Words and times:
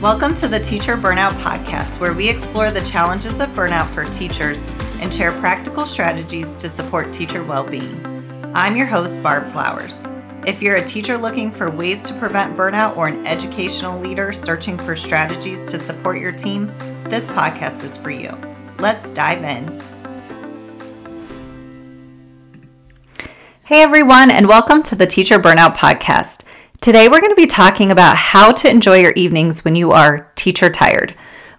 Welcome 0.00 0.34
to 0.36 0.46
the 0.46 0.60
Teacher 0.60 0.96
Burnout 0.96 1.36
Podcast, 1.40 1.98
where 1.98 2.12
we 2.12 2.28
explore 2.28 2.70
the 2.70 2.84
challenges 2.84 3.40
of 3.40 3.48
burnout 3.48 3.88
for 3.88 4.04
teachers 4.04 4.64
and 5.00 5.12
share 5.12 5.32
practical 5.40 5.86
strategies 5.86 6.54
to 6.58 6.68
support 6.68 7.12
teacher 7.12 7.42
well 7.42 7.64
being. 7.64 8.00
I'm 8.54 8.76
your 8.76 8.86
host, 8.86 9.20
Barb 9.24 9.50
Flowers. 9.50 10.04
If 10.46 10.62
you're 10.62 10.76
a 10.76 10.84
teacher 10.84 11.18
looking 11.18 11.50
for 11.50 11.68
ways 11.68 12.04
to 12.04 12.14
prevent 12.14 12.56
burnout 12.56 12.96
or 12.96 13.08
an 13.08 13.26
educational 13.26 13.98
leader 13.98 14.32
searching 14.32 14.78
for 14.78 14.94
strategies 14.94 15.68
to 15.72 15.80
support 15.80 16.20
your 16.20 16.30
team, 16.30 16.68
this 17.08 17.28
podcast 17.30 17.82
is 17.82 17.96
for 17.96 18.12
you. 18.12 18.38
Let's 18.78 19.12
dive 19.12 19.42
in. 19.42 19.82
Hey 23.64 23.82
everyone, 23.82 24.30
and 24.30 24.46
welcome 24.46 24.84
to 24.84 24.94
the 24.94 25.08
Teacher 25.08 25.40
Burnout 25.40 25.76
Podcast. 25.76 26.44
Today 26.80 27.08
we're 27.08 27.20
going 27.20 27.32
to 27.32 27.36
be 27.36 27.48
talking 27.48 27.90
about 27.90 28.16
how 28.16 28.52
to 28.52 28.70
enjoy 28.70 29.00
your 29.00 29.12
evenings 29.16 29.64
when 29.64 29.74
you 29.74 29.90
are 29.90 30.30
teacher 30.36 30.70
tired. 30.70 31.12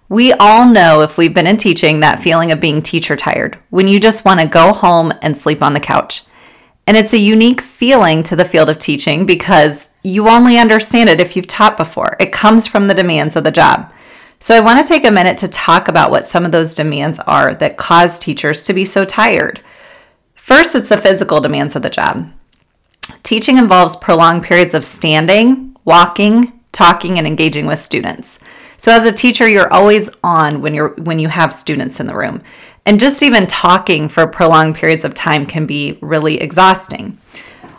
We 0.08 0.32
all 0.32 0.66
know 0.66 1.02
if 1.02 1.18
we've 1.18 1.34
been 1.34 1.46
in 1.46 1.58
teaching 1.58 2.00
that 2.00 2.20
feeling 2.20 2.50
of 2.52 2.58
being 2.58 2.80
teacher 2.80 3.16
tired, 3.16 3.58
when 3.68 3.86
you 3.86 4.00
just 4.00 4.24
want 4.24 4.40
to 4.40 4.46
go 4.46 4.72
home 4.72 5.12
and 5.20 5.36
sleep 5.36 5.62
on 5.62 5.74
the 5.74 5.78
couch. 5.78 6.24
And 6.86 6.96
it's 6.96 7.12
a 7.12 7.18
unique 7.18 7.60
feeling 7.60 8.22
to 8.24 8.34
the 8.34 8.46
field 8.46 8.70
of 8.70 8.78
teaching 8.78 9.26
because 9.26 9.90
you 10.02 10.26
only 10.26 10.56
understand 10.56 11.10
it 11.10 11.20
if 11.20 11.36
you've 11.36 11.46
taught 11.46 11.76
before. 11.76 12.16
It 12.18 12.32
comes 12.32 12.66
from 12.66 12.88
the 12.88 12.94
demands 12.94 13.36
of 13.36 13.44
the 13.44 13.50
job. 13.50 13.92
So 14.40 14.56
I 14.56 14.60
want 14.60 14.80
to 14.80 14.88
take 14.88 15.04
a 15.04 15.10
minute 15.10 15.36
to 15.38 15.48
talk 15.48 15.88
about 15.88 16.10
what 16.10 16.24
some 16.24 16.46
of 16.46 16.50
those 16.50 16.74
demands 16.74 17.18
are 17.20 17.52
that 17.56 17.76
cause 17.76 18.18
teachers 18.18 18.64
to 18.64 18.72
be 18.72 18.86
so 18.86 19.04
tired. 19.04 19.60
First, 20.34 20.74
it's 20.74 20.88
the 20.88 20.96
physical 20.96 21.42
demands 21.42 21.76
of 21.76 21.82
the 21.82 21.90
job. 21.90 22.32
Teaching 23.30 23.58
involves 23.58 23.94
prolonged 23.94 24.42
periods 24.42 24.74
of 24.74 24.84
standing, 24.84 25.76
walking, 25.84 26.52
talking, 26.72 27.16
and 27.16 27.28
engaging 27.28 27.64
with 27.64 27.78
students. 27.78 28.40
So 28.76 28.90
as 28.90 29.04
a 29.04 29.12
teacher, 29.12 29.46
you're 29.46 29.72
always 29.72 30.10
on 30.24 30.60
when 30.60 30.74
you're 30.74 30.96
when 30.96 31.20
you 31.20 31.28
have 31.28 31.54
students 31.54 32.00
in 32.00 32.08
the 32.08 32.16
room. 32.16 32.42
And 32.84 32.98
just 32.98 33.22
even 33.22 33.46
talking 33.46 34.08
for 34.08 34.26
prolonged 34.26 34.74
periods 34.74 35.04
of 35.04 35.14
time 35.14 35.46
can 35.46 35.64
be 35.64 35.96
really 36.00 36.40
exhausting. 36.40 37.18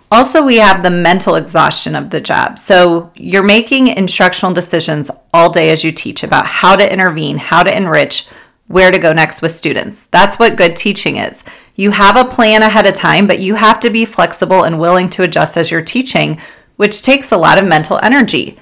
Also, 0.10 0.42
we 0.42 0.56
have 0.56 0.84
the 0.84 0.90
mental 0.90 1.36
exhaustion 1.36 1.98
of 1.98 2.12
the 2.12 2.22
job. 2.22 2.58
So, 2.58 3.12
you're 3.14 3.44
making 3.44 3.90
instructional 3.90 4.54
decisions 4.54 5.12
all 5.34 5.52
day 5.52 5.72
as 5.72 5.84
you 5.84 5.92
teach 5.92 6.24
about 6.24 6.46
how 6.46 6.78
to 6.78 6.94
intervene, 6.94 7.38
how 7.38 7.64
to 7.64 7.76
enrich, 7.76 8.26
where 8.72 8.92
to 8.92 9.00
go 9.00 9.14
next 9.14 9.42
with 9.42 9.52
students. 9.52 10.08
That's 10.08 10.40
what 10.40 10.58
good 10.58 10.76
teaching 10.76 11.18
is. 11.18 11.44
You 11.76 11.92
have 11.92 12.16
a 12.16 12.30
plan 12.30 12.62
ahead 12.62 12.86
of 12.86 12.94
time, 12.94 13.28
but 13.28 13.40
you 13.40 13.56
have 13.56 13.80
to 13.82 13.90
be 13.90 14.06
flexible 14.06 14.64
and 14.64 14.80
willing 14.80 15.10
to 15.12 15.24
adjust 15.24 15.58
as 15.58 15.72
you're 15.72 15.82
teaching, 15.82 16.40
which 16.76 17.02
takes 17.02 17.32
a 17.32 17.38
lot 17.38 17.58
of 17.58 17.68
mental 17.68 18.00
energy. 18.02 18.58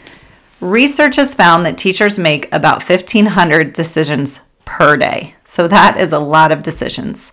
Research 0.62 1.16
has 1.16 1.36
found 1.36 1.66
that 1.66 1.78
teachers 1.78 2.20
make 2.20 2.54
about 2.54 2.88
1,500 2.88 3.74
decisions 3.74 4.42
per 4.66 4.98
day. 4.98 5.36
So 5.46 5.68
that 5.68 5.98
is 5.98 6.12
a 6.12 6.20
lot 6.20 6.52
of 6.52 6.62
decisions. 6.62 7.32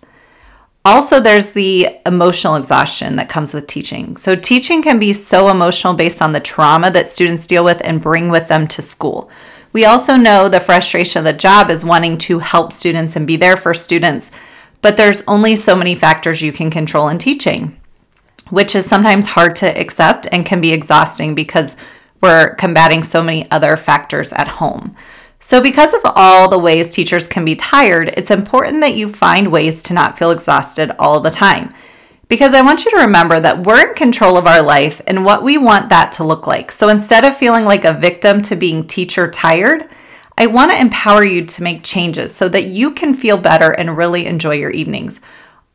Also, 0.87 1.19
there's 1.19 1.51
the 1.51 1.97
emotional 2.05 2.55
exhaustion 2.55 3.17
that 3.17 3.27
comes 3.27 3.53
with 3.53 3.67
teaching. 3.67 4.15
So, 4.15 4.37
teaching 4.37 4.81
can 4.81 4.99
be 4.99 5.11
so 5.11 5.49
emotional 5.49 5.93
based 5.93 6.21
on 6.21 6.31
the 6.31 6.39
trauma 6.39 6.89
that 6.91 7.09
students 7.09 7.45
deal 7.45 7.65
with 7.65 7.81
and 7.83 7.99
bring 7.99 8.29
with 8.29 8.47
them 8.47 8.67
to 8.69 8.81
school. 8.81 9.29
We 9.73 9.85
also 9.85 10.15
know 10.15 10.47
the 10.47 10.59
frustration 10.59 11.19
of 11.19 11.25
the 11.25 11.33
job 11.33 11.69
is 11.69 11.85
wanting 11.85 12.17
to 12.19 12.39
help 12.39 12.71
students 12.71 13.15
and 13.15 13.27
be 13.27 13.37
there 13.37 13.57
for 13.57 13.73
students, 13.73 14.31
but 14.81 14.97
there's 14.97 15.23
only 15.27 15.55
so 15.55 15.75
many 15.75 15.95
factors 15.95 16.41
you 16.41 16.51
can 16.51 16.69
control 16.69 17.09
in 17.09 17.17
teaching, 17.17 17.79
which 18.49 18.75
is 18.75 18.85
sometimes 18.85 19.27
hard 19.27 19.55
to 19.57 19.79
accept 19.79 20.27
and 20.31 20.45
can 20.45 20.61
be 20.61 20.71
exhausting 20.71 21.35
because 21.35 21.75
we're 22.21 22.55
combating 22.55 23.03
so 23.03 23.23
many 23.23 23.49
other 23.51 23.77
factors 23.77 24.33
at 24.33 24.47
home. 24.47 24.95
So, 25.39 25.61
because 25.61 25.93
of 25.93 26.01
all 26.15 26.49
the 26.49 26.57
ways 26.57 26.91
teachers 26.91 27.27
can 27.27 27.45
be 27.45 27.55
tired, 27.55 28.13
it's 28.17 28.31
important 28.31 28.81
that 28.81 28.95
you 28.95 29.07
find 29.07 29.51
ways 29.51 29.83
to 29.83 29.93
not 29.93 30.17
feel 30.17 30.31
exhausted 30.31 30.91
all 30.97 31.19
the 31.19 31.29
time. 31.29 31.73
Because 32.27 32.53
I 32.53 32.61
want 32.61 32.83
you 32.83 32.91
to 32.91 32.97
remember 32.97 33.39
that 33.39 33.63
we're 33.63 33.87
in 33.87 33.95
control 33.95 34.35
of 34.37 34.45
our 34.45 34.61
life 34.61 35.01
and 35.07 35.23
what 35.23 35.43
we 35.43 35.57
want 35.57 35.89
that 35.89 36.11
to 36.13 36.25
look 36.25 36.45
like. 36.45 36.71
So, 36.71 36.89
instead 36.89 37.23
of 37.23 37.37
feeling 37.37 37.63
like 37.63 37.85
a 37.85 37.93
victim 37.93 38.41
to 38.43 38.55
being 38.55 38.85
teacher 38.85 39.31
tired, 39.31 39.89
I 40.37 40.47
want 40.47 40.71
to 40.71 40.79
empower 40.79 41.23
you 41.23 41.45
to 41.45 41.63
make 41.63 41.83
changes 41.83 42.35
so 42.35 42.49
that 42.49 42.65
you 42.65 42.91
can 42.91 43.13
feel 43.13 43.37
better 43.37 43.71
and 43.71 43.97
really 43.97 44.25
enjoy 44.25 44.55
your 44.55 44.71
evenings. 44.71 45.21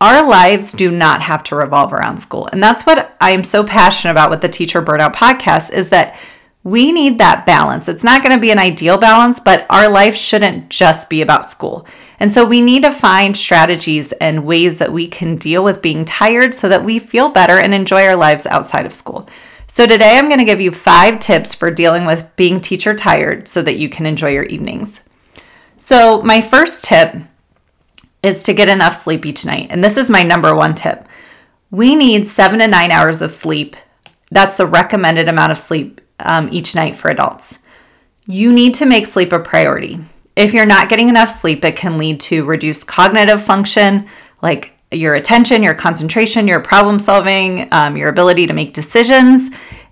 Our 0.00 0.26
lives 0.28 0.72
do 0.72 0.90
not 0.90 1.22
have 1.22 1.42
to 1.44 1.56
revolve 1.56 1.92
around 1.92 2.18
school. 2.18 2.48
And 2.52 2.62
that's 2.62 2.84
what 2.84 3.16
I 3.20 3.30
am 3.30 3.44
so 3.44 3.64
passionate 3.64 4.12
about 4.12 4.30
with 4.30 4.40
the 4.40 4.48
Teacher 4.48 4.82
Burnout 4.82 5.14
podcast 5.14 5.72
is 5.72 5.88
that 5.88 6.18
we 6.64 6.92
need 6.92 7.18
that 7.18 7.44
balance. 7.44 7.88
It's 7.88 8.04
not 8.04 8.22
going 8.22 8.34
to 8.34 8.40
be 8.40 8.52
an 8.52 8.58
ideal 8.58 8.96
balance, 8.96 9.40
but 9.40 9.66
our 9.68 9.88
life 9.88 10.14
shouldn't 10.14 10.70
just 10.70 11.10
be 11.10 11.20
about 11.20 11.48
school. 11.48 11.86
And 12.20 12.30
so 12.30 12.44
we 12.44 12.60
need 12.60 12.84
to 12.84 12.92
find 12.92 13.36
strategies 13.36 14.12
and 14.12 14.46
ways 14.46 14.78
that 14.78 14.92
we 14.92 15.08
can 15.08 15.34
deal 15.34 15.64
with 15.64 15.82
being 15.82 16.04
tired 16.04 16.54
so 16.54 16.68
that 16.68 16.84
we 16.84 17.00
feel 17.00 17.30
better 17.30 17.58
and 17.58 17.74
enjoy 17.74 18.04
our 18.04 18.14
lives 18.14 18.46
outside 18.46 18.86
of 18.86 18.94
school. 18.94 19.28
So, 19.66 19.86
today 19.86 20.18
I'm 20.18 20.28
going 20.28 20.38
to 20.38 20.44
give 20.44 20.60
you 20.60 20.70
five 20.70 21.18
tips 21.18 21.54
for 21.54 21.70
dealing 21.70 22.04
with 22.04 22.28
being 22.36 22.60
teacher 22.60 22.94
tired 22.94 23.48
so 23.48 23.62
that 23.62 23.78
you 23.78 23.88
can 23.88 24.04
enjoy 24.04 24.32
your 24.32 24.44
evenings. 24.44 25.00
So, 25.78 26.20
my 26.20 26.42
first 26.42 26.84
tip 26.84 27.14
is 28.22 28.44
to 28.44 28.52
get 28.52 28.68
enough 28.68 29.02
sleep 29.02 29.24
each 29.24 29.46
night. 29.46 29.68
And 29.70 29.82
this 29.82 29.96
is 29.96 30.10
my 30.10 30.22
number 30.22 30.54
one 30.54 30.74
tip. 30.74 31.08
We 31.70 31.94
need 31.94 32.26
seven 32.26 32.58
to 32.58 32.68
nine 32.68 32.90
hours 32.90 33.22
of 33.22 33.32
sleep. 33.32 33.74
That's 34.30 34.58
the 34.58 34.66
recommended 34.66 35.26
amount 35.26 35.52
of 35.52 35.58
sleep 35.58 36.01
um, 36.22 36.48
each 36.52 36.74
night 36.74 36.96
for 36.96 37.10
adults. 37.10 37.58
You 38.26 38.52
need 38.52 38.74
to 38.74 38.86
make 38.86 39.06
sleep 39.06 39.32
a 39.32 39.38
priority. 39.38 39.98
If 40.36 40.54
you're 40.54 40.66
not 40.66 40.88
getting 40.88 41.08
enough 41.08 41.30
sleep, 41.30 41.64
it 41.64 41.76
can 41.76 41.98
lead 41.98 42.20
to 42.20 42.44
reduced 42.44 42.86
cognitive 42.86 43.42
function, 43.42 44.06
like 44.40 44.74
your 44.90 45.14
attention, 45.14 45.62
your 45.62 45.74
concentration, 45.74 46.46
your 46.46 46.60
problem 46.60 46.98
solving, 46.98 47.68
um, 47.72 47.96
your 47.96 48.08
ability 48.08 48.46
to 48.46 48.52
make 48.52 48.72
decisions. 48.72 49.50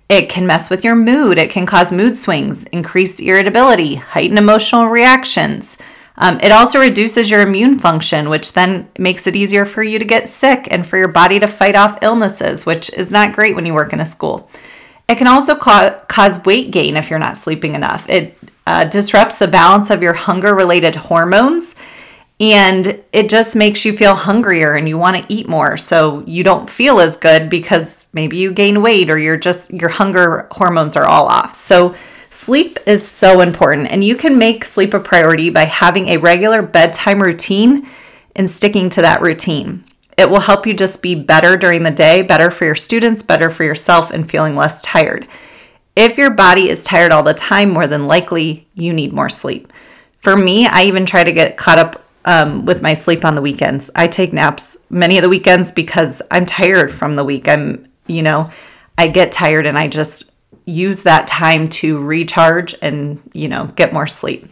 It 0.09 0.29
can 0.29 0.45
mess 0.45 0.69
with 0.69 0.83
your 0.83 0.95
mood. 0.95 1.37
It 1.37 1.51
can 1.51 1.65
cause 1.65 1.91
mood 1.91 2.17
swings, 2.17 2.65
increase 2.65 3.19
irritability, 3.19 3.95
heighten 3.95 4.37
emotional 4.37 4.87
reactions. 4.87 5.77
Um, 6.17 6.39
it 6.43 6.51
also 6.51 6.79
reduces 6.79 7.31
your 7.31 7.41
immune 7.41 7.79
function, 7.79 8.29
which 8.29 8.53
then 8.53 8.89
makes 8.99 9.25
it 9.25 9.35
easier 9.35 9.65
for 9.65 9.81
you 9.81 9.97
to 9.97 10.05
get 10.05 10.27
sick 10.27 10.67
and 10.69 10.85
for 10.85 10.97
your 10.97 11.07
body 11.07 11.39
to 11.39 11.47
fight 11.47 11.75
off 11.75 12.03
illnesses, 12.03 12.65
which 12.65 12.91
is 12.91 13.11
not 13.11 13.33
great 13.33 13.55
when 13.55 13.65
you 13.65 13.73
work 13.73 13.93
in 13.93 14.01
a 14.01 14.05
school. 14.05 14.49
It 15.11 15.17
can 15.17 15.27
also 15.27 15.55
ca- 15.55 15.99
cause 16.07 16.43
weight 16.45 16.71
gain 16.71 16.95
if 16.95 17.09
you're 17.09 17.19
not 17.19 17.37
sleeping 17.37 17.75
enough. 17.75 18.09
It 18.09 18.37
uh, 18.65 18.85
disrupts 18.85 19.39
the 19.39 19.47
balance 19.49 19.89
of 19.89 20.01
your 20.01 20.13
hunger 20.13 20.55
related 20.55 20.95
hormones 20.95 21.75
and 22.39 23.03
it 23.11 23.29
just 23.29 23.53
makes 23.53 23.83
you 23.83 23.91
feel 23.95 24.15
hungrier 24.15 24.73
and 24.75 24.87
you 24.87 24.97
want 24.97 25.17
to 25.17 25.33
eat 25.33 25.49
more. 25.49 25.75
So 25.75 26.23
you 26.25 26.45
don't 26.45 26.69
feel 26.69 27.01
as 27.01 27.17
good 27.17 27.49
because 27.49 28.05
maybe 28.13 28.37
you 28.37 28.53
gain 28.53 28.81
weight 28.81 29.09
or 29.09 29.17
you're 29.17 29.35
just 29.35 29.73
your 29.73 29.89
hunger 29.89 30.47
hormones 30.51 30.95
are 30.95 31.05
all 31.05 31.27
off. 31.27 31.55
So 31.55 31.93
sleep 32.29 32.79
is 32.87 33.05
so 33.05 33.41
important 33.41 33.91
and 33.91 34.05
you 34.05 34.15
can 34.15 34.37
make 34.37 34.63
sleep 34.63 34.93
a 34.93 34.99
priority 35.01 35.49
by 35.49 35.65
having 35.65 36.07
a 36.07 36.17
regular 36.17 36.61
bedtime 36.61 37.21
routine 37.21 37.85
and 38.33 38.49
sticking 38.49 38.89
to 38.91 39.01
that 39.01 39.21
routine 39.21 39.83
it 40.21 40.29
will 40.29 40.39
help 40.39 40.65
you 40.65 40.73
just 40.73 41.01
be 41.01 41.15
better 41.15 41.57
during 41.57 41.83
the 41.83 41.91
day 41.91 42.21
better 42.21 42.49
for 42.49 42.63
your 42.63 42.75
students 42.75 43.21
better 43.21 43.49
for 43.49 43.63
yourself 43.65 44.11
and 44.11 44.29
feeling 44.29 44.55
less 44.55 44.81
tired 44.81 45.27
if 45.93 46.17
your 46.17 46.29
body 46.29 46.69
is 46.69 46.85
tired 46.85 47.11
all 47.11 47.23
the 47.23 47.33
time 47.33 47.69
more 47.69 47.87
than 47.87 48.07
likely 48.07 48.65
you 48.73 48.93
need 48.93 49.11
more 49.11 49.27
sleep 49.27 49.73
for 50.21 50.35
me, 50.35 50.67
I 50.67 50.83
even 50.83 51.05
try 51.05 51.23
to 51.23 51.31
get 51.31 51.57
caught 51.57 51.79
up 51.79 52.03
um, 52.25 52.65
with 52.65 52.81
my 52.81 52.93
sleep 52.93 53.25
on 53.25 53.35
the 53.35 53.41
weekends. 53.41 53.89
I 53.95 54.07
take 54.07 54.33
naps 54.33 54.77
many 54.89 55.17
of 55.17 55.23
the 55.23 55.29
weekends 55.29 55.71
because 55.71 56.21
I'm 56.29 56.45
tired 56.45 56.93
from 56.93 57.15
the 57.15 57.23
week. 57.23 57.47
I'm, 57.47 57.87
you 58.05 58.21
know, 58.21 58.51
I 58.97 59.07
get 59.07 59.31
tired 59.31 59.65
and 59.65 59.77
I 59.77 59.87
just 59.87 60.31
use 60.65 61.03
that 61.03 61.25
time 61.25 61.67
to 61.69 61.99
recharge 61.99 62.75
and, 62.83 63.19
you 63.33 63.47
know, 63.47 63.65
get 63.75 63.93
more 63.93 64.05
sleep. 64.05 64.45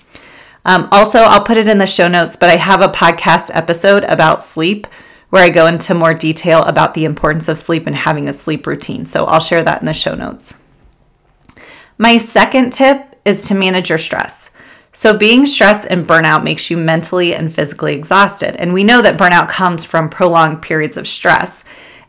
Um, 0.66 0.90
also, 0.92 1.20
I'll 1.20 1.44
put 1.44 1.58
it 1.58 1.68
in 1.68 1.78
the 1.78 1.86
show 1.86 2.08
notes, 2.08 2.36
but 2.36 2.50
I 2.50 2.56
have 2.56 2.82
a 2.82 2.90
podcast 2.90 3.52
episode 3.54 4.04
about 4.06 4.44
sleep 4.44 4.88
where 5.30 5.44
I 5.44 5.50
go 5.50 5.68
into 5.68 5.94
more 5.94 6.14
detail 6.14 6.64
about 6.64 6.94
the 6.94 7.06
importance 7.06 7.48
of 7.48 7.58
sleep 7.58 7.88
and 7.88 7.96
having 7.96 8.28
a 8.28 8.34
sleep 8.34 8.66
routine. 8.66 9.06
So 9.06 9.26
I'll 9.26 9.40
share 9.40 9.64
that 9.64 9.82
in 9.82 9.86
the 9.86 9.94
show 9.94 10.16
notes. 10.16 10.56
My 11.98 12.18
second 12.18 12.72
tip 12.72 13.20
is 13.26 13.48
to 13.48 13.56
manage 13.56 13.90
your 13.90 13.98
stress. 13.98 14.50
So, 14.92 15.16
being 15.16 15.46
stressed 15.46 15.88
and 15.90 16.08
burnout 16.08 16.44
makes 16.44 16.72
you 16.72 16.78
mentally 16.78 17.36
and 17.36 17.54
physically 17.54 17.94
exhausted. 17.94 18.56
And 18.56 18.74
we 18.74 18.84
know 18.84 19.02
that 19.02 19.20
burnout 19.20 19.48
comes 19.48 19.86
from 19.86 20.10
prolonged 20.10 20.64
periods 20.64 20.98
of 20.98 21.08
stress. 21.08 21.64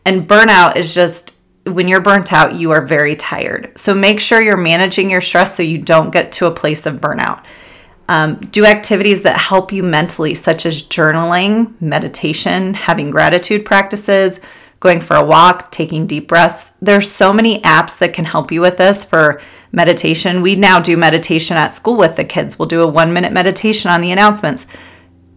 And 0.07 0.27
burnout 0.27 0.77
is 0.77 0.95
just 0.95 1.39
when 1.65 1.89
you're 1.89 2.01
burnt 2.01 2.33
out, 2.33 2.55
you 2.55 2.71
are 2.71 2.87
very 2.87 3.15
tired. 3.15 3.73
So, 3.77 3.95
make 3.95 4.19
sure 4.19 4.41
you're 4.41 4.57
managing 4.57 5.11
your 5.11 5.21
stress 5.21 5.55
so 5.55 5.63
you 5.63 5.77
don't 5.77 6.11
get 6.11 6.33
to 6.33 6.47
a 6.47 6.51
place 6.51 6.87
of 6.87 7.01
burnout. 7.01 7.45
Um, 8.11 8.41
do 8.51 8.67
activities 8.67 9.23
that 9.23 9.37
help 9.39 9.71
you 9.71 9.85
mentally, 9.85 10.35
such 10.35 10.67
as 10.67 10.83
journaling, 10.83 11.81
meditation, 11.81 12.75
having 12.75 13.13
gratitude 13.13 13.65
practices, 13.65 14.41
going 14.81 15.01
for 15.01 15.15
a 15.15 15.25
walk, 15.25 15.71
taking 15.71 16.09
deep 16.09 16.27
breaths. 16.27 16.73
There's 16.83 17.09
so 17.09 17.33
many 17.33 17.61
apps 17.61 17.99
that 17.99 18.13
can 18.13 18.25
help 18.25 18.51
you 18.51 18.63
with 18.63 18.79
this 18.79 19.05
for 19.05 19.41
meditation. 19.71 20.43
We 20.43 20.57
now 20.57 20.81
do 20.81 20.97
meditation 20.97 21.57
at 21.57 21.73
school 21.73 21.97
with 21.97 22.17
the 22.17 22.25
kids. 22.25 22.59
We'll 22.59 22.67
do 22.67 22.83
a 22.83 22.91
1-minute 22.91 23.33
meditation 23.33 23.93
on 23.93 24.01
the 24.01 24.11
announcements. 24.11 24.67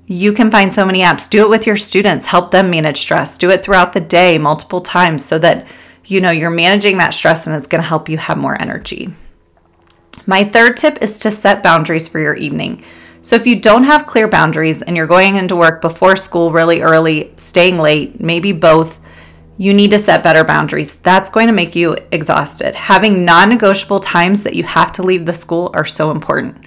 You 0.07 0.33
can 0.33 0.49
find 0.49 0.73
so 0.73 0.83
many 0.83 1.01
apps. 1.01 1.29
Do 1.29 1.43
it 1.43 1.49
with 1.49 1.67
your 1.67 1.77
students, 1.77 2.25
help 2.25 2.49
them 2.49 2.71
manage 2.71 2.97
stress. 2.97 3.37
Do 3.37 3.51
it 3.51 3.61
throughout 3.61 3.93
the 3.93 4.01
day 4.01 4.39
multiple 4.39 4.81
times 4.81 5.23
so 5.23 5.37
that 5.37 5.67
you 6.05 6.21
know 6.21 6.31
you're 6.31 6.49
managing 6.49 6.97
that 6.97 7.13
stress 7.13 7.45
and 7.45 7.55
it's 7.55 7.67
going 7.67 7.83
to 7.83 7.87
help 7.87 8.09
you 8.09 8.17
have 8.17 8.37
more 8.39 8.59
energy. 8.59 9.13
My 10.25 10.43
third 10.43 10.77
tip 10.77 11.01
is 11.01 11.19
to 11.19 11.31
set 11.31 11.63
boundaries 11.63 12.07
for 12.07 12.19
your 12.19 12.35
evening. 12.35 12.83
So 13.21 13.35
if 13.35 13.47
you 13.47 13.59
don't 13.59 13.83
have 13.83 14.05
clear 14.05 14.27
boundaries 14.27 14.81
and 14.81 14.95
you're 14.95 15.07
going 15.07 15.37
into 15.37 15.55
work 15.55 15.81
before 15.81 16.15
school 16.15 16.51
really 16.51 16.81
early, 16.81 17.33
staying 17.37 17.77
late, 17.77 18.19
maybe 18.19 18.51
both, 18.51 18.99
you 19.57 19.73
need 19.73 19.91
to 19.91 19.99
set 19.99 20.23
better 20.23 20.43
boundaries. 20.43 20.97
That's 20.97 21.29
going 21.29 21.47
to 21.47 21.53
make 21.53 21.75
you 21.75 21.95
exhausted. 22.11 22.75
Having 22.75 23.23
non 23.23 23.49
negotiable 23.49 23.99
times 23.99 24.43
that 24.43 24.55
you 24.55 24.63
have 24.63 24.91
to 24.93 25.03
leave 25.03 25.25
the 25.25 25.35
school 25.35 25.71
are 25.73 25.85
so 25.85 26.11
important. 26.11 26.65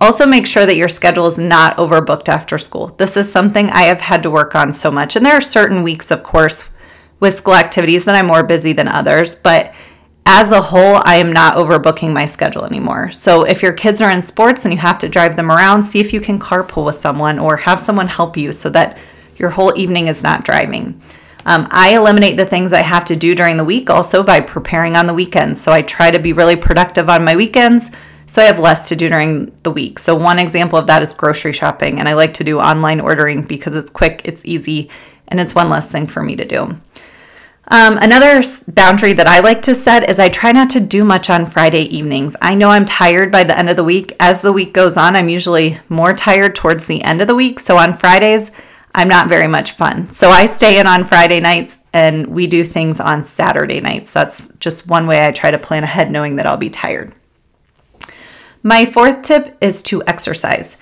Also, 0.00 0.26
make 0.26 0.46
sure 0.46 0.66
that 0.66 0.76
your 0.76 0.88
schedule 0.88 1.26
is 1.26 1.38
not 1.38 1.76
overbooked 1.76 2.28
after 2.28 2.58
school. 2.58 2.88
This 2.98 3.16
is 3.16 3.30
something 3.30 3.70
I 3.70 3.82
have 3.82 4.00
had 4.00 4.22
to 4.24 4.30
work 4.30 4.54
on 4.54 4.72
so 4.72 4.90
much. 4.90 5.14
And 5.14 5.24
there 5.24 5.34
are 5.34 5.40
certain 5.40 5.82
weeks, 5.82 6.10
of 6.10 6.24
course, 6.24 6.68
with 7.20 7.34
school 7.34 7.54
activities 7.54 8.04
that 8.04 8.16
I'm 8.16 8.26
more 8.26 8.42
busy 8.42 8.72
than 8.72 8.88
others, 8.88 9.36
but 9.36 9.72
as 10.24 10.52
a 10.52 10.62
whole, 10.62 11.00
I 11.04 11.16
am 11.16 11.32
not 11.32 11.56
overbooking 11.56 12.12
my 12.12 12.26
schedule 12.26 12.64
anymore. 12.64 13.10
So 13.10 13.42
if 13.42 13.62
your 13.62 13.72
kids 13.72 14.00
are 14.00 14.10
in 14.10 14.22
sports 14.22 14.64
and 14.64 14.72
you 14.72 14.80
have 14.80 14.98
to 14.98 15.08
drive 15.08 15.36
them 15.36 15.50
around, 15.50 15.82
see 15.82 16.00
if 16.00 16.12
you 16.12 16.20
can 16.20 16.38
carpool 16.38 16.86
with 16.86 16.96
someone 16.96 17.38
or 17.38 17.56
have 17.56 17.82
someone 17.82 18.08
help 18.08 18.36
you 18.36 18.52
so 18.52 18.70
that 18.70 18.98
your 19.36 19.50
whole 19.50 19.76
evening 19.76 20.06
is 20.06 20.22
not 20.22 20.44
driving. 20.44 21.00
Um, 21.44 21.66
I 21.70 21.96
eliminate 21.96 22.36
the 22.36 22.46
things 22.46 22.72
I 22.72 22.82
have 22.82 23.04
to 23.06 23.16
do 23.16 23.34
during 23.34 23.56
the 23.56 23.64
week 23.64 23.90
also 23.90 24.22
by 24.22 24.40
preparing 24.40 24.96
on 24.96 25.06
the 25.06 25.14
weekends. 25.14 25.60
So 25.60 25.72
I 25.72 25.82
try 25.82 26.10
to 26.10 26.20
be 26.20 26.32
really 26.32 26.56
productive 26.56 27.08
on 27.08 27.24
my 27.24 27.34
weekends 27.34 27.90
so 28.26 28.40
I 28.40 28.46
have 28.46 28.58
less 28.58 28.88
to 28.88 28.96
do 28.96 29.08
during 29.08 29.52
the 29.62 29.70
week. 29.70 29.98
So 29.98 30.14
one 30.14 30.38
example 30.38 30.78
of 30.78 30.86
that 30.86 31.02
is 31.02 31.12
grocery 31.12 31.52
shopping. 31.52 31.98
And 31.98 32.08
I 32.08 32.14
like 32.14 32.34
to 32.34 32.44
do 32.44 32.60
online 32.60 33.00
ordering 33.00 33.42
because 33.42 33.74
it's 33.74 33.90
quick, 33.90 34.22
it's 34.24 34.44
easy, 34.44 34.88
and 35.28 35.40
it's 35.40 35.54
one 35.54 35.68
less 35.68 35.90
thing 35.90 36.06
for 36.06 36.22
me 36.22 36.36
to 36.36 36.44
do. 36.44 36.76
Um, 37.72 37.96
another 38.02 38.42
boundary 38.68 39.14
that 39.14 39.26
I 39.26 39.40
like 39.40 39.62
to 39.62 39.74
set 39.74 40.10
is 40.10 40.18
I 40.18 40.28
try 40.28 40.52
not 40.52 40.68
to 40.70 40.80
do 40.80 41.04
much 41.04 41.30
on 41.30 41.46
Friday 41.46 41.84
evenings. 41.84 42.36
I 42.42 42.54
know 42.54 42.68
I'm 42.68 42.84
tired 42.84 43.32
by 43.32 43.44
the 43.44 43.58
end 43.58 43.70
of 43.70 43.76
the 43.76 43.82
week. 43.82 44.14
As 44.20 44.42
the 44.42 44.52
week 44.52 44.74
goes 44.74 44.98
on, 44.98 45.16
I'm 45.16 45.30
usually 45.30 45.78
more 45.88 46.12
tired 46.12 46.54
towards 46.54 46.84
the 46.84 47.02
end 47.02 47.22
of 47.22 47.28
the 47.28 47.34
week. 47.34 47.58
So 47.58 47.78
on 47.78 47.94
Fridays, 47.94 48.50
I'm 48.94 49.08
not 49.08 49.30
very 49.30 49.46
much 49.46 49.72
fun. 49.72 50.10
So 50.10 50.28
I 50.28 50.44
stay 50.44 50.80
in 50.80 50.86
on 50.86 51.04
Friday 51.04 51.40
nights 51.40 51.78
and 51.94 52.26
we 52.26 52.46
do 52.46 52.62
things 52.62 53.00
on 53.00 53.24
Saturday 53.24 53.80
nights. 53.80 54.12
That's 54.12 54.48
just 54.56 54.90
one 54.90 55.06
way 55.06 55.26
I 55.26 55.32
try 55.32 55.50
to 55.50 55.56
plan 55.56 55.82
ahead, 55.82 56.10
knowing 56.10 56.36
that 56.36 56.46
I'll 56.46 56.58
be 56.58 56.68
tired. 56.68 57.14
My 58.62 58.84
fourth 58.84 59.22
tip 59.22 59.56
is 59.62 59.82
to 59.84 60.02
exercise. 60.06 60.76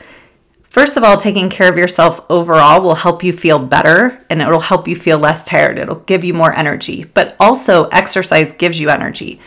First 0.71 0.97
of 0.97 1.03
all, 1.03 1.17
taking 1.17 1.51
care 1.51 1.69
of 1.69 1.77
yourself 1.77 2.25
overall 2.31 2.81
will 2.81 2.95
help 2.95 3.25
you 3.25 3.33
feel 3.33 3.59
better 3.59 4.25
and 4.31 4.41
it'll 4.41 4.61
help 4.61 4.87
you 4.87 4.95
feel 4.95 5.19
less 5.19 5.45
tired. 5.45 5.81
It'll 5.81 5.97
give 5.97 6.23
you 6.23 6.33
more 6.33 6.55
energy, 6.55 7.07
but 7.13 7.35
also 7.41 7.87
exercise 7.87 8.53
gives 8.53 8.79
you 8.79 8.89
energy. 8.89 9.41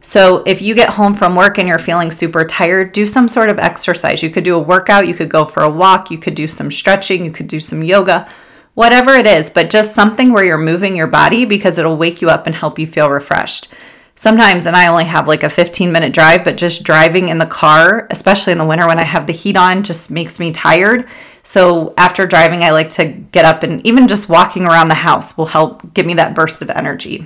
So 0.00 0.42
if 0.46 0.62
you 0.62 0.74
get 0.74 0.88
home 0.88 1.12
from 1.12 1.36
work 1.36 1.58
and 1.58 1.68
you're 1.68 1.78
feeling 1.78 2.10
super 2.10 2.46
tired, 2.46 2.92
do 2.92 3.04
some 3.04 3.28
sort 3.28 3.50
of 3.50 3.58
exercise. 3.58 4.22
You 4.22 4.30
could 4.30 4.42
do 4.42 4.56
a 4.56 4.58
workout, 4.58 5.06
you 5.06 5.12
could 5.12 5.28
go 5.28 5.44
for 5.44 5.62
a 5.62 5.68
walk, 5.68 6.10
you 6.10 6.16
could 6.16 6.34
do 6.34 6.48
some 6.48 6.72
stretching, 6.72 7.26
you 7.26 7.30
could 7.30 7.46
do 7.46 7.60
some 7.60 7.82
yoga, 7.82 8.26
whatever 8.72 9.10
it 9.10 9.26
is, 9.26 9.50
but 9.50 9.68
just 9.68 9.94
something 9.94 10.32
where 10.32 10.44
you're 10.44 10.56
moving 10.56 10.96
your 10.96 11.06
body 11.06 11.44
because 11.44 11.76
it'll 11.76 11.98
wake 11.98 12.22
you 12.22 12.30
up 12.30 12.46
and 12.46 12.54
help 12.54 12.78
you 12.78 12.86
feel 12.86 13.10
refreshed. 13.10 13.68
Sometimes, 14.20 14.66
and 14.66 14.76
I 14.76 14.88
only 14.88 15.06
have 15.06 15.26
like 15.26 15.44
a 15.44 15.48
15 15.48 15.90
minute 15.90 16.12
drive, 16.12 16.44
but 16.44 16.58
just 16.58 16.82
driving 16.82 17.30
in 17.30 17.38
the 17.38 17.46
car, 17.46 18.06
especially 18.10 18.52
in 18.52 18.58
the 18.58 18.66
winter 18.66 18.86
when 18.86 18.98
I 18.98 19.02
have 19.02 19.26
the 19.26 19.32
heat 19.32 19.56
on, 19.56 19.82
just 19.82 20.10
makes 20.10 20.38
me 20.38 20.52
tired. 20.52 21.08
So 21.42 21.94
after 21.96 22.26
driving, 22.26 22.62
I 22.62 22.70
like 22.72 22.90
to 22.90 23.06
get 23.06 23.46
up 23.46 23.62
and 23.62 23.80
even 23.86 24.06
just 24.06 24.28
walking 24.28 24.66
around 24.66 24.88
the 24.88 24.94
house 24.94 25.38
will 25.38 25.46
help 25.46 25.94
give 25.94 26.04
me 26.04 26.12
that 26.14 26.34
burst 26.34 26.60
of 26.60 26.68
energy. 26.68 27.24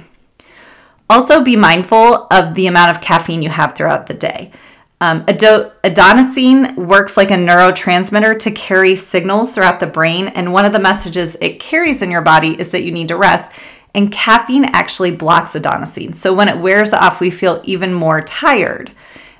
Also, 1.11 1.43
be 1.43 1.56
mindful 1.56 2.29
of 2.31 2.55
the 2.55 2.69
amount 2.69 2.93
of 2.93 3.02
caffeine 3.02 3.43
you 3.43 3.50
have 3.50 3.75
throughout 3.75 4.06
the 4.06 4.14
day. 4.14 4.52
Um, 5.00 5.25
adenosine 5.26 6.76
works 6.76 7.17
like 7.17 7.32
a 7.32 7.35
neurotransmitter 7.35 8.38
to 8.38 8.52
carry 8.52 8.94
signals 8.94 9.52
throughout 9.52 9.81
the 9.81 9.88
brain, 9.88 10.29
and 10.29 10.52
one 10.52 10.64
of 10.64 10.73
the 10.73 10.79
messages 10.79 11.37
it 11.41 11.58
carries 11.58 12.02
in 12.02 12.12
your 12.12 12.23
body 12.23 12.58
is 12.61 12.70
that 12.70 12.85
you 12.85 12.93
need 12.93 13.08
to 13.08 13.17
rest. 13.17 13.50
And 13.94 14.11
caffeine 14.11 14.64
actually 14.64 15.12
blocks 15.12 15.52
adenosine. 15.52 16.14
So 16.14 16.35
when 16.35 16.49
it 16.49 16.58
wears 16.58 16.93
off, 16.93 17.20
we 17.20 17.31
feel 17.31 17.62
even 17.64 17.94
more 17.94 18.20
tired. 18.20 18.91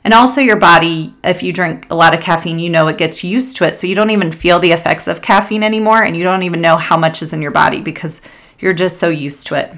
And 0.05 0.15
also, 0.15 0.41
your 0.41 0.57
body, 0.57 1.15
if 1.25 1.43
you 1.43 1.53
drink 1.53 1.87
a 1.91 1.95
lot 1.95 2.15
of 2.15 2.21
caffeine, 2.21 2.59
you 2.59 2.69
know 2.69 2.89
it 2.89 2.99
gets 2.99 3.25
used 3.25 3.57
to 3.57 3.67
it. 3.67 3.75
So 3.75 3.87
you 3.87 3.95
don't 3.95 4.11
even 4.11 4.31
feel 4.31 4.59
the 4.59 4.73
effects 4.73 5.09
of 5.09 5.23
caffeine 5.23 5.63
anymore, 5.63 6.03
and 6.03 6.15
you 6.15 6.25
don't 6.25 6.43
even 6.43 6.61
know 6.61 6.77
how 6.77 6.97
much 6.97 7.23
is 7.23 7.33
in 7.33 7.41
your 7.41 7.51
body 7.51 7.81
because 7.81 8.21
you're 8.59 8.75
just 8.75 8.99
so 8.99 9.09
used 9.09 9.47
to 9.47 9.55
it. 9.55 9.75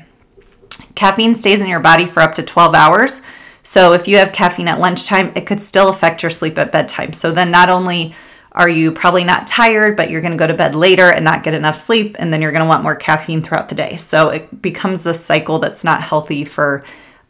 Caffeine 0.96 1.37
stays 1.37 1.61
in 1.61 1.69
your 1.69 1.81
body 1.81 2.06
for 2.06 2.20
up 2.20 2.34
to 2.34 2.43
12 2.43 2.75
hours. 2.75 3.23
So 3.62 3.93
if 3.93 4.08
you 4.08 4.19
have 4.19 4.32
caffeine 4.32 4.69
at 4.69 4.81
lunchtime, 4.81 5.32
it 5.37 5.46
could 5.46 5.61
still 5.62 5.88
affect 5.90 6.23
your 6.23 6.31
sleep 6.31 6.58
at 6.58 6.73
bedtime. 6.73 7.12
So 7.12 7.31
then 7.31 7.50
not 7.50 7.69
only 7.69 8.14
are 8.56 8.69
you 8.69 8.91
probably 8.91 9.23
not 9.23 9.47
tired, 9.47 9.97
but 9.97 10.11
you're 10.11 10.23
going 10.23 10.32
to 10.32 10.38
go 10.38 10.47
to 10.47 10.55
bed 10.55 10.75
later 10.75 11.11
and 11.11 11.25
not 11.25 11.43
get 11.43 11.53
enough 11.53 11.76
sleep, 11.76 12.17
and 12.19 12.32
then 12.32 12.41
you're 12.41 12.53
going 12.53 12.64
to 12.64 12.69
want 12.69 12.82
more 12.82 12.97
caffeine 12.97 13.43
throughout 13.43 13.69
the 13.69 13.75
day. 13.75 13.97
So 13.97 14.31
it 14.31 14.62
becomes 14.62 15.05
this 15.05 15.23
cycle 15.23 15.58
that's 15.58 15.85
not 15.85 16.00
healthy 16.00 16.47
for 16.47 16.82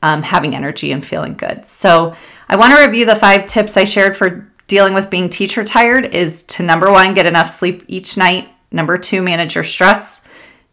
um, 0.03 0.23
having 0.23 0.55
energy 0.55 0.93
and 0.93 1.05
feeling 1.05 1.35
good. 1.35 1.67
So 1.67 2.15
I 2.49 2.55
want 2.55 2.73
to 2.73 2.85
review 2.85 3.07
the 3.07 3.17
five 3.17 3.47
tips 3.47 3.77
I 3.77 3.85
shared 3.85 4.17
for 4.17 4.49
dealing 4.69 4.95
with 4.95 5.11
being 5.11 5.29
teacher 5.29 5.65
tired 5.65 6.15
is 6.15 6.45
to 6.45 6.63
number 6.63 6.91
one, 6.91 7.15
get 7.15 7.27
enough 7.27 7.51
sleep 7.51 7.83
each 7.89 8.17
night. 8.17 8.49
Number 8.71 8.97
two, 8.97 9.21
manage 9.21 9.57
your 9.57 9.65
stress. 9.65 10.21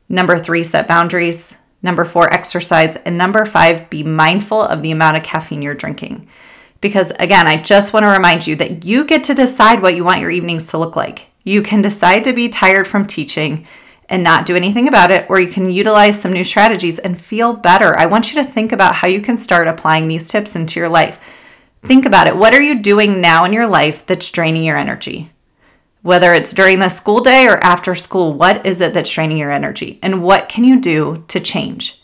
Number 0.07 0.37
three, 0.37 0.63
set 0.63 0.87
boundaries. 0.87 1.57
Number 1.81 2.05
four, 2.05 2.31
exercise. 2.31 2.95
And 2.97 3.17
number 3.17 3.45
five, 3.45 3.89
be 3.89 4.03
mindful 4.03 4.61
of 4.61 4.83
the 4.83 4.91
amount 4.91 5.17
of 5.17 5.23
caffeine 5.23 5.63
you're 5.63 5.73
drinking. 5.73 6.27
Because 6.83 7.13
again, 7.17 7.47
I 7.47 7.55
just 7.55 7.93
want 7.93 8.03
to 8.03 8.09
remind 8.09 8.45
you 8.45 8.57
that 8.57 8.83
you 8.83 9.05
get 9.05 9.23
to 9.23 9.33
decide 9.33 9.81
what 9.81 9.95
you 9.95 10.03
want 10.03 10.19
your 10.19 10.29
evenings 10.29 10.67
to 10.67 10.77
look 10.77 10.97
like. 10.97 11.27
You 11.45 11.61
can 11.61 11.81
decide 11.81 12.25
to 12.25 12.33
be 12.33 12.49
tired 12.49 12.89
from 12.89 13.07
teaching 13.07 13.65
and 14.09 14.21
not 14.21 14.45
do 14.45 14.57
anything 14.57 14.89
about 14.89 15.09
it, 15.09 15.25
or 15.29 15.39
you 15.39 15.47
can 15.47 15.69
utilize 15.69 16.19
some 16.19 16.33
new 16.33 16.43
strategies 16.43 16.99
and 16.99 17.17
feel 17.17 17.53
better. 17.53 17.97
I 17.97 18.07
want 18.07 18.33
you 18.33 18.43
to 18.43 18.49
think 18.49 18.73
about 18.73 18.95
how 18.95 19.07
you 19.07 19.21
can 19.21 19.37
start 19.37 19.69
applying 19.69 20.09
these 20.09 20.27
tips 20.27 20.57
into 20.57 20.77
your 20.77 20.89
life. 20.89 21.19
Think 21.83 22.05
about 22.05 22.27
it. 22.27 22.35
What 22.35 22.53
are 22.53 22.61
you 22.61 22.81
doing 22.81 23.21
now 23.21 23.45
in 23.45 23.53
your 23.53 23.67
life 23.67 24.05
that's 24.05 24.29
draining 24.29 24.65
your 24.65 24.75
energy? 24.75 25.31
Whether 26.01 26.33
it's 26.33 26.51
during 26.51 26.79
the 26.79 26.89
school 26.89 27.21
day 27.21 27.47
or 27.47 27.63
after 27.63 27.95
school, 27.95 28.33
what 28.33 28.65
is 28.65 28.81
it 28.81 28.93
that's 28.93 29.09
draining 29.09 29.37
your 29.37 29.51
energy? 29.51 29.99
And 30.03 30.21
what 30.21 30.49
can 30.49 30.65
you 30.65 30.81
do 30.81 31.23
to 31.29 31.39
change? 31.39 32.01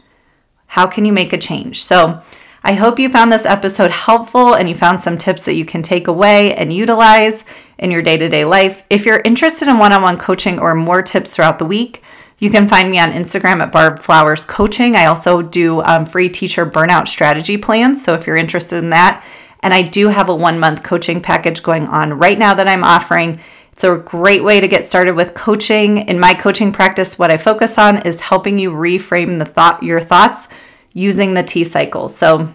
How 0.67 0.87
can 0.87 1.03
you 1.03 1.11
make 1.11 1.33
a 1.33 1.37
change? 1.37 1.83
So, 1.83 2.21
I 2.63 2.73
hope 2.73 2.99
you 2.99 3.09
found 3.09 3.31
this 3.31 3.45
episode 3.45 3.91
helpful 3.91 4.53
and 4.53 4.67
you 4.67 4.75
found 4.75 4.99
some 4.99 5.17
tips 5.17 5.45
that 5.45 5.53
you 5.53 5.65
can 5.65 5.81
take 5.81 6.07
away 6.07 6.53
and 6.55 6.73
utilize 6.73 7.45
in 7.77 7.89
your 7.89 8.01
day 8.01 8.17
to 8.17 8.27
day 8.27 8.43
life. 8.43 8.83
If 8.89 9.05
you're 9.05 9.21
interested 9.23 9.67
in 9.67 9.77
one 9.77 9.93
on 9.93 10.01
one 10.01 10.17
coaching 10.17 10.59
or 10.59 10.75
more 10.75 11.01
tips 11.01 11.35
throughout 11.35 11.59
the 11.59 11.65
week, 11.65 12.03
you 12.37 12.49
can 12.49 12.67
find 12.67 12.91
me 12.91 12.99
on 12.99 13.11
Instagram 13.11 13.61
at 13.61 13.71
Barb 13.71 13.99
Flowers 13.99 14.45
Coaching. 14.45 14.95
I 14.95 15.05
also 15.05 15.41
do 15.41 15.81
um, 15.81 16.05
free 16.05 16.29
teacher 16.29 16.65
burnout 16.65 17.07
strategy 17.07 17.57
plans. 17.57 18.03
So 18.03 18.13
if 18.13 18.27
you're 18.27 18.37
interested 18.37 18.77
in 18.77 18.89
that, 18.91 19.23
and 19.61 19.73
I 19.73 19.81
do 19.81 20.07
have 20.07 20.29
a 20.29 20.35
one 20.35 20.59
month 20.59 20.83
coaching 20.83 21.21
package 21.21 21.63
going 21.63 21.85
on 21.87 22.13
right 22.13 22.39
now 22.39 22.53
that 22.53 22.67
I'm 22.67 22.83
offering. 22.83 23.39
It's 23.71 23.83
a 23.83 23.97
great 23.97 24.43
way 24.43 24.59
to 24.59 24.67
get 24.67 24.83
started 24.83 25.15
with 25.15 25.33
coaching. 25.33 25.99
In 26.09 26.19
my 26.19 26.33
coaching 26.33 26.71
practice, 26.71 27.19
what 27.19 27.31
I 27.31 27.37
focus 27.37 27.77
on 27.77 28.05
is 28.05 28.19
helping 28.21 28.59
you 28.59 28.71
reframe 28.71 29.39
the 29.39 29.45
thought 29.45 29.83
your 29.83 30.01
thoughts 30.01 30.49
using 30.93 31.33
the 31.33 31.43
T 31.43 31.63
cycle. 31.63 32.09
So 32.09 32.53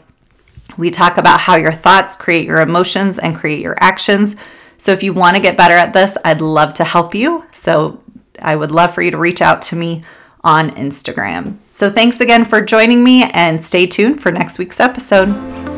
we 0.77 0.91
talk 0.91 1.19
about 1.19 1.41
how 1.41 1.57
your 1.57 1.73
thoughts 1.73 2.17
create 2.17 2.47
your 2.47 2.61
emotions 2.61 3.19
and 3.19 3.37
create 3.37 3.61
your 3.61 3.77
actions. 3.81 4.37
So 4.79 4.93
if 4.93 5.03
you 5.03 5.13
want 5.13 5.37
to 5.37 5.43
get 5.43 5.57
better 5.57 5.75
at 5.75 5.93
this, 5.93 6.17
I'd 6.25 6.41
love 6.41 6.75
to 6.75 6.85
help 6.85 7.15
you. 7.15 7.45
So 7.53 8.03
I 8.41 8.57
would 8.57 8.71
love 8.71 8.95
for 8.95 9.03
you 9.03 9.11
to 9.11 9.19
reach 9.19 9.41
out 9.41 9.63
to 9.63 9.77
me 9.77 10.03
on 10.43 10.71
Instagram. 10.73 11.57
So 11.69 11.91
thanks 11.91 12.21
again 12.21 12.45
for 12.45 12.61
joining 12.61 13.03
me 13.03 13.25
and 13.25 13.63
stay 13.63 13.87
tuned 13.87 14.23
for 14.23 14.31
next 14.31 14.59
week's 14.59 14.81
episode. 14.81 15.74